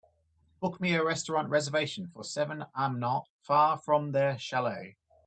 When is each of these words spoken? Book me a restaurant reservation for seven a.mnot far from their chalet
Book 0.59 0.81
me 0.81 0.95
a 0.95 1.03
restaurant 1.05 1.49
reservation 1.49 2.07
for 2.07 2.23
seven 2.23 2.63
a.mnot 2.73 3.27
far 3.45 3.77
from 3.77 4.13
their 4.13 4.35
chalet 4.39 4.97